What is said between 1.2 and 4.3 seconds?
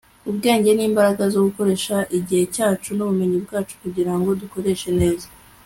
zo gukoresha igihe cyacu n'ubumenyi bwacu kugira ngo